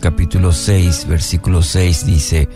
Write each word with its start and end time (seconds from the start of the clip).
Capítulo 0.00 0.52
6, 0.52 1.06
versículo 1.06 1.62
6 1.62 2.06
dice, 2.06 2.48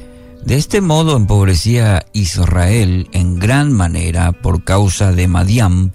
De 0.42 0.54
este 0.54 0.80
modo 0.80 1.18
empobrecía 1.18 2.06
Israel 2.14 3.10
en 3.12 3.38
gran 3.38 3.74
manera 3.74 4.32
por 4.32 4.64
causa 4.64 5.12
de 5.12 5.28
Madiam, 5.28 5.90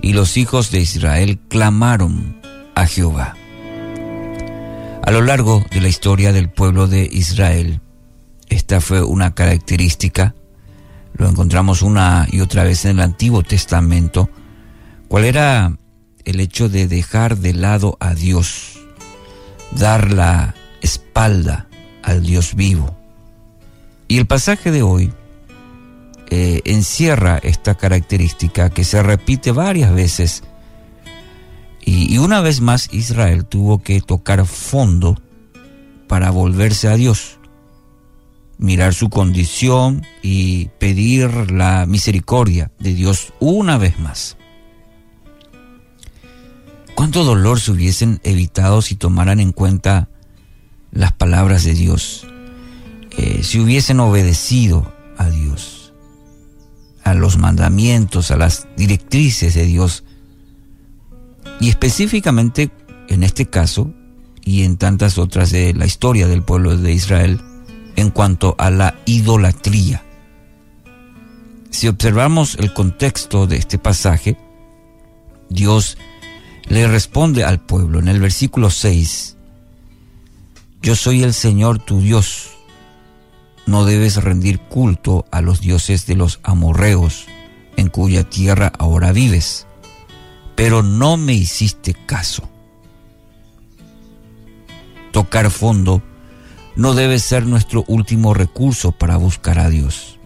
y 0.00 0.12
los 0.12 0.36
hijos 0.36 0.70
de 0.70 0.78
Israel 0.78 1.40
clamaron 1.48 2.40
a 2.76 2.86
Jehová. 2.86 3.34
A 5.02 5.10
lo 5.10 5.20
largo 5.22 5.64
de 5.72 5.80
la 5.80 5.88
historia 5.88 6.32
del 6.32 6.48
pueblo 6.48 6.86
de 6.86 7.08
Israel, 7.10 7.80
esta 8.48 8.80
fue 8.80 9.02
una 9.02 9.34
característica, 9.34 10.36
lo 11.14 11.28
encontramos 11.28 11.82
una 11.82 12.28
y 12.30 12.38
otra 12.38 12.62
vez 12.62 12.84
en 12.84 12.92
el 12.92 13.00
Antiguo 13.00 13.42
Testamento, 13.42 14.30
cuál 15.08 15.24
era 15.24 15.76
el 16.24 16.38
hecho 16.38 16.68
de 16.68 16.86
dejar 16.86 17.38
de 17.38 17.52
lado 17.52 17.96
a 17.98 18.14
Dios, 18.14 18.75
dar 19.72 20.12
la 20.12 20.54
espalda 20.80 21.68
al 22.02 22.22
Dios 22.22 22.54
vivo. 22.54 22.96
Y 24.08 24.18
el 24.18 24.26
pasaje 24.26 24.70
de 24.70 24.82
hoy 24.82 25.12
eh, 26.30 26.60
encierra 26.64 27.38
esta 27.38 27.74
característica 27.74 28.70
que 28.70 28.84
se 28.84 29.02
repite 29.02 29.52
varias 29.52 29.94
veces 29.94 30.42
y, 31.88 32.18
una 32.18 32.40
vez 32.40 32.60
más 32.60 32.92
Israel 32.92 33.44
tuvo 33.44 33.78
que 33.80 34.00
tocar 34.00 34.44
fondo 34.44 35.16
para 36.08 36.30
volverse 36.30 36.88
a 36.88 36.96
Dios, 36.96 37.38
mirar 38.58 38.92
su 38.92 39.08
condición 39.08 40.04
y 40.20 40.66
pedir 40.80 41.52
la 41.52 41.86
misericordia 41.86 42.72
de 42.80 42.92
Dios 42.92 43.32
una 43.38 43.78
vez 43.78 44.00
más. 44.00 44.35
¿Cuánto 46.96 47.24
dolor 47.24 47.60
se 47.60 47.72
hubiesen 47.72 48.20
evitado 48.24 48.80
si 48.80 48.96
tomaran 48.96 49.38
en 49.38 49.52
cuenta 49.52 50.08
las 50.90 51.12
palabras 51.12 51.62
de 51.62 51.74
Dios? 51.74 52.26
Eh, 53.10 53.42
si 53.42 53.60
hubiesen 53.60 54.00
obedecido 54.00 54.94
a 55.18 55.28
Dios, 55.28 55.92
a 57.04 57.12
los 57.12 57.36
mandamientos, 57.36 58.30
a 58.30 58.38
las 58.38 58.66
directrices 58.78 59.52
de 59.52 59.66
Dios, 59.66 60.04
y 61.60 61.68
específicamente 61.68 62.70
en 63.08 63.24
este 63.24 63.44
caso 63.44 63.92
y 64.42 64.62
en 64.62 64.78
tantas 64.78 65.18
otras 65.18 65.50
de 65.50 65.74
la 65.74 65.84
historia 65.84 66.26
del 66.28 66.42
pueblo 66.42 66.78
de 66.78 66.92
Israel 66.92 67.42
en 67.96 68.08
cuanto 68.10 68.54
a 68.56 68.70
la 68.70 68.98
idolatría. 69.04 70.02
Si 71.68 71.88
observamos 71.88 72.54
el 72.54 72.72
contexto 72.72 73.46
de 73.46 73.58
este 73.58 73.76
pasaje, 73.76 74.38
Dios 75.50 75.98
le 76.68 76.88
responde 76.88 77.44
al 77.44 77.60
pueblo 77.60 77.98
en 77.98 78.08
el 78.08 78.20
versículo 78.20 78.70
6, 78.70 79.36
Yo 80.82 80.96
soy 80.96 81.22
el 81.22 81.34
Señor 81.34 81.78
tu 81.78 82.00
Dios, 82.00 82.50
no 83.66 83.84
debes 83.84 84.22
rendir 84.22 84.60
culto 84.60 85.24
a 85.30 85.40
los 85.40 85.60
dioses 85.60 86.06
de 86.06 86.14
los 86.16 86.40
amorreos, 86.42 87.26
en 87.76 87.88
cuya 87.88 88.24
tierra 88.24 88.72
ahora 88.78 89.12
vives 89.12 89.66
pero 90.56 90.82
no 90.82 91.16
me 91.18 91.34
hiciste 91.34 91.94
caso. 91.94 92.48
Tocar 95.12 95.50
fondo 95.50 96.02
no 96.74 96.94
debe 96.94 97.18
ser 97.20 97.46
nuestro 97.46 97.84
último 97.86 98.34
recurso 98.34 98.90
para 98.90 99.18
buscar 99.18 99.58
a 99.58 99.68
Dios. 99.68 100.18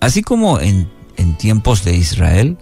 Así 0.00 0.22
como 0.22 0.60
en, 0.60 0.90
en 1.16 1.36
tiempos 1.36 1.84
de 1.84 1.96
Israel, 1.96 2.56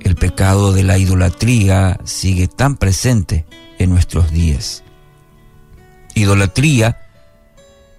el 0.00 0.14
pecado 0.14 0.72
de 0.72 0.82
la 0.82 0.98
idolatría 0.98 1.98
sigue 2.04 2.48
tan 2.48 2.76
presente 2.76 3.46
en 3.78 3.90
nuestros 3.90 4.30
días. 4.30 4.82
Idolatría 6.14 6.98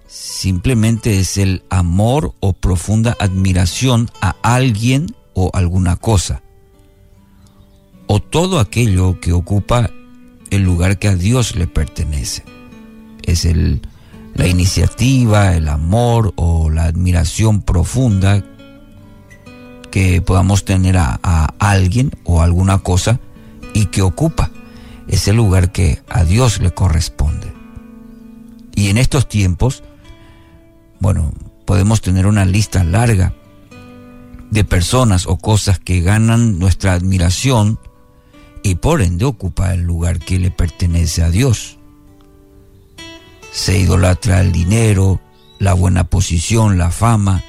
simplemente 0.06 1.18
es 1.18 1.36
el 1.36 1.62
amor 1.70 2.34
o 2.40 2.52
profunda 2.52 3.16
admiración 3.20 4.10
a 4.20 4.36
alguien 4.42 5.14
o 5.34 5.50
alguna 5.54 5.96
cosa 5.96 6.42
o 8.12 8.18
todo 8.18 8.58
aquello 8.58 9.20
que 9.20 9.32
ocupa 9.32 9.88
el 10.50 10.64
lugar 10.64 10.98
que 10.98 11.06
a 11.06 11.14
Dios 11.14 11.54
le 11.54 11.68
pertenece. 11.68 12.42
Es 13.22 13.44
el, 13.44 13.82
la 14.34 14.48
iniciativa, 14.48 15.54
el 15.54 15.68
amor 15.68 16.32
o 16.34 16.70
la 16.70 16.86
admiración 16.86 17.62
profunda 17.62 18.44
que 19.90 20.22
podamos 20.22 20.64
tener 20.64 20.96
a, 20.96 21.18
alguien 21.58 22.12
o 22.24 22.42
alguna 22.42 22.78
cosa 22.78 23.20
y 23.74 23.86
que 23.86 24.02
ocupa 24.02 24.50
ese 25.08 25.32
lugar 25.32 25.72
que 25.72 26.00
a 26.08 26.24
Dios 26.24 26.60
le 26.60 26.70
corresponde. 26.70 27.52
Y 28.74 28.88
en 28.88 28.98
estos 28.98 29.28
tiempos, 29.28 29.82
bueno, 31.00 31.32
podemos 31.66 32.00
tener 32.00 32.26
una 32.26 32.44
lista 32.44 32.84
larga 32.84 33.34
de 34.50 34.64
personas 34.64 35.26
o 35.26 35.36
cosas 35.36 35.78
que 35.78 36.00
ganan 36.00 36.58
nuestra 36.58 36.92
admiración 36.92 37.78
y 38.62 38.76
por 38.76 39.02
ende 39.02 39.24
ocupa 39.24 39.74
el 39.74 39.82
lugar 39.82 40.18
que 40.18 40.38
le 40.38 40.50
pertenece 40.50 41.22
a 41.22 41.30
Dios. 41.30 41.78
Se 43.52 43.78
idolatra 43.78 44.40
el 44.40 44.52
dinero, 44.52 45.20
la 45.58 45.74
buena 45.74 46.04
posición, 46.04 46.78
la 46.78 46.90
fama, 46.90 47.42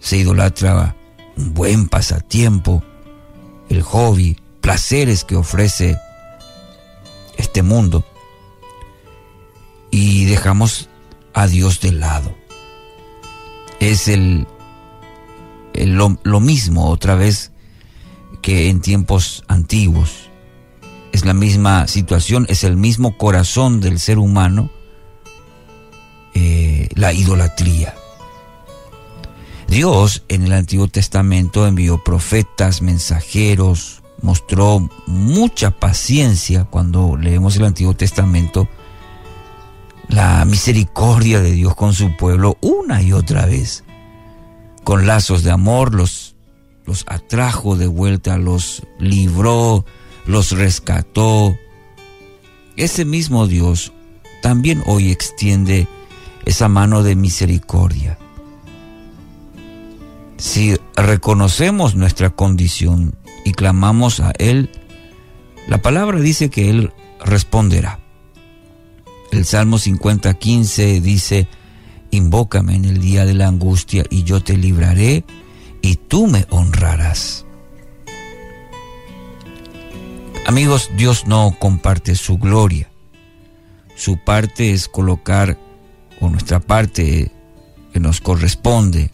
se 0.00 0.16
idolatra 0.16 0.96
un 1.36 1.54
buen 1.54 1.88
pasatiempo, 1.88 2.82
el 3.68 3.82
hobby, 3.82 4.36
placeres 4.60 5.24
que 5.24 5.36
ofrece 5.36 5.96
este 7.36 7.62
mundo 7.62 8.04
y 9.90 10.24
dejamos 10.24 10.88
a 11.32 11.46
Dios 11.46 11.80
de 11.80 11.92
lado. 11.92 12.34
Es 13.80 14.08
el, 14.08 14.46
lo, 15.74 16.40
mismo 16.40 16.88
otra 16.88 17.14
vez 17.14 17.52
que 18.42 18.68
en 18.68 18.80
tiempos 18.80 19.44
antiguos. 19.48 20.28
Es 21.12 21.24
la 21.24 21.34
misma 21.34 21.88
situación, 21.88 22.46
es 22.48 22.62
el 22.62 22.76
mismo 22.76 23.18
corazón 23.18 23.80
del 23.80 23.98
ser 23.98 24.18
humano, 24.18 24.70
eh, 26.34 26.88
la 26.94 27.12
idolatría. 27.12 27.94
Dios 29.70 30.24
en 30.26 30.42
el 30.42 30.52
Antiguo 30.52 30.88
Testamento 30.88 31.64
envió 31.64 32.02
profetas, 32.02 32.82
mensajeros, 32.82 34.02
mostró 34.20 34.90
mucha 35.06 35.70
paciencia 35.70 36.64
cuando 36.64 37.16
leemos 37.16 37.56
el 37.56 37.66
Antiguo 37.66 37.94
Testamento, 37.94 38.68
la 40.08 40.44
misericordia 40.44 41.40
de 41.40 41.52
Dios 41.52 41.76
con 41.76 41.94
su 41.94 42.16
pueblo 42.16 42.58
una 42.60 43.00
y 43.00 43.12
otra 43.12 43.46
vez. 43.46 43.84
Con 44.82 45.06
lazos 45.06 45.44
de 45.44 45.52
amor 45.52 45.94
los 45.94 46.34
los 46.84 47.04
atrajo 47.06 47.76
de 47.76 47.86
vuelta, 47.86 48.38
los 48.38 48.82
libró, 48.98 49.84
los 50.26 50.50
rescató. 50.50 51.56
Ese 52.76 53.04
mismo 53.04 53.46
Dios 53.46 53.92
también 54.42 54.82
hoy 54.86 55.12
extiende 55.12 55.86
esa 56.44 56.68
mano 56.68 57.04
de 57.04 57.14
misericordia. 57.14 58.18
Si 60.40 60.74
reconocemos 60.96 61.94
nuestra 61.94 62.30
condición 62.30 63.14
y 63.44 63.52
clamamos 63.52 64.20
a 64.20 64.32
Él, 64.38 64.70
la 65.68 65.82
palabra 65.82 66.18
dice 66.18 66.48
que 66.48 66.70
Él 66.70 66.94
responderá. 67.22 68.00
El 69.32 69.44
Salmo 69.44 69.76
50:15 69.76 71.02
dice, 71.02 71.46
Invócame 72.10 72.74
en 72.74 72.86
el 72.86 73.02
día 73.02 73.26
de 73.26 73.34
la 73.34 73.48
angustia 73.48 74.04
y 74.08 74.24
yo 74.24 74.42
te 74.42 74.56
libraré 74.56 75.24
y 75.82 75.96
tú 75.96 76.26
me 76.26 76.46
honrarás. 76.48 77.44
Amigos, 80.46 80.88
Dios 80.96 81.26
no 81.26 81.54
comparte 81.58 82.14
su 82.14 82.38
gloria. 82.38 82.90
Su 83.94 84.16
parte 84.16 84.72
es 84.72 84.88
colocar, 84.88 85.58
o 86.18 86.30
nuestra 86.30 86.60
parte 86.60 87.30
que 87.92 88.00
nos 88.00 88.22
corresponde, 88.22 89.10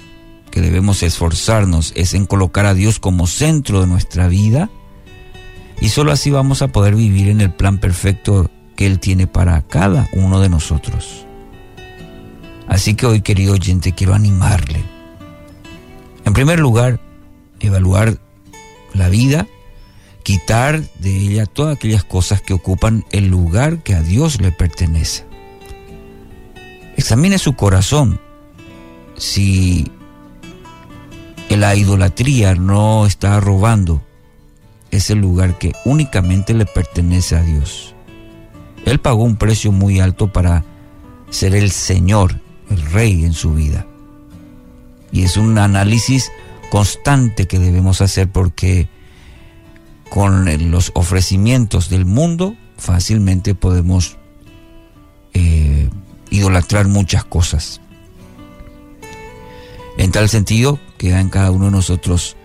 debemos 0.61 1.03
esforzarnos, 1.03 1.93
es 1.97 2.15
en 2.15 2.27
colocar 2.27 2.67
a 2.67 2.75
Dios 2.75 2.99
como 2.99 3.27
centro 3.27 3.81
de 3.81 3.87
nuestra 3.87 4.29
vida. 4.29 4.71
Y 5.81 5.91
solo 5.91 6.13
así 6.13 6.31
vamos 6.31 6.63
a 6.63 6.69
poder 6.69 6.95
vivir 6.95 7.29
en 7.29 7.41
el 7.41 7.53
plan 7.53 7.79
perfecto 7.79 8.51
que 8.77 8.87
Él 8.87 8.99
tiene 8.99 9.27
para 9.27 9.63
cada 9.63 10.09
uno 10.13 10.41
de 10.41 10.49
nosotros. 10.49 11.27
Así 12.69 12.95
que 12.95 13.07
hoy, 13.07 13.21
querido 13.21 13.55
oyente, 13.55 13.93
quiero 13.93 14.15
animarle 14.15 14.97
en 16.27 16.33
primer 16.33 16.59
lugar, 16.59 16.99
evaluar 17.61 18.19
la 18.93 19.09
vida, 19.09 19.47
quitar 20.25 20.83
de 20.99 21.17
ella 21.17 21.47
todas 21.47 21.77
aquellas 21.77 22.03
cosas 22.03 22.43
que 22.43 22.53
ocupan 22.53 23.05
el 23.13 23.29
lugar 23.29 23.85
que 23.85 23.95
a 23.95 24.03
Dios 24.03 24.41
le 24.41 24.51
pertenece. 24.51 25.25
Examine 26.97 27.39
su 27.39 27.55
corazón 27.55 28.21
si 29.17 29.89
la 31.57 31.75
idolatría 31.75 32.55
no 32.55 33.07
está 33.07 33.41
robando 33.41 34.03
ese 34.91 35.15
lugar 35.15 35.59
que 35.59 35.73
únicamente 35.85 36.55
le 36.55 36.67
pertenece 36.67 37.37
a 37.37 37.43
Dios. 37.43 37.95
Él 38.85 39.01
pagó 39.01 39.25
un 39.25 39.37
precio 39.37 39.73
muy 39.73 40.01
alto 40.01 40.33
para 40.33 40.65
ser 41.31 41.55
el 41.55 41.71
Señor, 41.71 42.41
el 42.71 42.81
Rey 42.93 43.25
en 43.25 43.33
su 43.33 43.55
vida. 43.55 43.87
Y 45.11 45.23
es 45.23 45.37
un 45.37 45.59
análisis 45.59 46.31
constante 46.71 47.47
que 47.47 47.59
debemos 47.59 48.01
hacer 48.01 48.31
porque 48.31 48.89
con 50.11 50.71
los 50.71 50.93
ofrecimientos 50.95 51.89
del 51.89 52.05
mundo 52.05 52.55
fácilmente 52.77 53.55
podemos 53.55 54.17
eh, 55.35 55.89
idolatrar 56.31 56.87
muchas 56.87 57.25
cosas. 57.25 57.81
En 59.99 60.13
tal 60.13 60.29
sentido, 60.29 60.79
queda 60.97 61.21
en 61.21 61.29
cada 61.29 61.51
uno 61.51 61.67
de 61.67 61.71
nosotros 61.73 62.37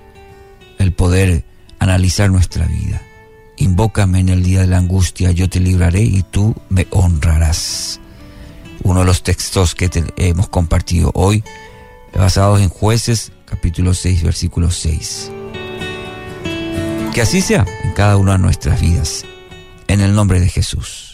el 0.78 0.94
poder 0.94 1.46
analizar 1.80 2.30
nuestra 2.30 2.66
vida. 2.66 3.02
Invócame 3.58 4.20
en 4.20 4.30
el 4.30 4.44
día 4.44 4.62
de 4.62 4.68
la 4.68 4.78
angustia, 4.78 5.32
yo 5.32 5.50
te 5.50 5.60
libraré 5.60 6.02
y 6.02 6.24
tú 6.24 6.56
me 6.70 6.88
honrarás. 6.90 8.00
Uno 8.84 9.02
de 9.02 9.06
los 9.06 9.22
textos 9.22 9.76
que 9.76 9.90
hemos 10.18 10.50
compartido 10.50 11.12
hoy, 11.14 11.44
basados 12.14 12.62
en 12.62 12.70
jueces, 12.70 13.32
capítulo 13.46 13.94
6, 13.94 14.24
versículo 14.24 14.72
6. 14.72 15.32
Que 17.14 17.22
así 17.22 17.42
sea 17.42 17.66
en 17.84 17.94
cada 17.94 18.18
una 18.18 18.34
de 18.34 18.40
nuestras 18.40 18.82
vidas, 18.82 19.26
en 19.88 20.02
el 20.02 20.16
nombre 20.16 20.40
de 20.40 20.50
Jesús. 20.50 21.11